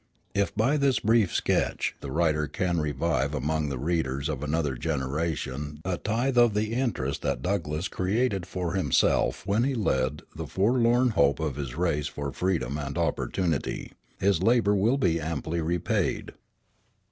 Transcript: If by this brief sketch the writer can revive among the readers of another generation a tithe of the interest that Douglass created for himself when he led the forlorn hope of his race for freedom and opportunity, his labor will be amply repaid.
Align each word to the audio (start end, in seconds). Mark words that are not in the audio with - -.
If 0.33 0.55
by 0.55 0.77
this 0.77 0.97
brief 0.97 1.31
sketch 1.31 1.95
the 2.01 2.09
writer 2.09 2.47
can 2.47 2.79
revive 2.81 3.35
among 3.35 3.69
the 3.69 3.77
readers 3.77 4.29
of 4.29 4.41
another 4.41 4.73
generation 4.73 5.79
a 5.85 5.97
tithe 5.99 6.39
of 6.39 6.55
the 6.55 6.73
interest 6.73 7.21
that 7.21 7.43
Douglass 7.43 7.87
created 7.87 8.47
for 8.47 8.73
himself 8.73 9.45
when 9.45 9.63
he 9.63 9.75
led 9.75 10.23
the 10.35 10.47
forlorn 10.47 11.09
hope 11.09 11.39
of 11.39 11.55
his 11.55 11.75
race 11.77 12.07
for 12.07 12.31
freedom 12.31 12.79
and 12.79 12.97
opportunity, 12.97 13.91
his 14.19 14.41
labor 14.41 14.73
will 14.75 14.97
be 14.97 15.19
amply 15.21 15.61
repaid. 15.61 16.31